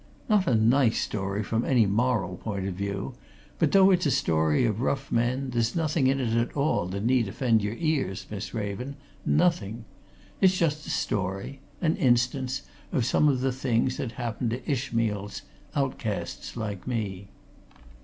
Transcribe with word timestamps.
Not 0.27 0.47
a 0.47 0.55
nice 0.55 0.99
story 0.99 1.43
from 1.43 1.63
any 1.63 1.85
moral 1.85 2.37
point 2.37 2.65
of 2.67 2.73
view, 2.73 3.13
but 3.59 3.71
though 3.71 3.91
it's 3.91 4.07
a 4.07 4.09
story 4.09 4.65
of 4.65 4.81
rough 4.81 5.11
men, 5.11 5.51
there's 5.51 5.75
nothing 5.75 6.07
in 6.07 6.19
it 6.19 6.35
at 6.35 6.57
all 6.57 6.87
that 6.87 7.05
need 7.05 7.27
offend 7.27 7.61
your 7.61 7.75
ears, 7.75 8.25
Miss 8.31 8.51
Raven 8.51 8.95
nothing. 9.27 9.85
It's 10.41 10.57
just 10.57 10.87
a 10.87 10.89
story 10.89 11.59
an 11.81 11.97
instance 11.97 12.63
of 12.91 13.05
some 13.05 13.27
of 13.27 13.41
the 13.41 13.51
things 13.51 13.97
that 13.97 14.13
happen 14.13 14.49
to 14.49 14.67
Ishmaels, 14.67 15.43
outcasts, 15.75 16.57
like 16.57 16.87
me." 16.87 17.27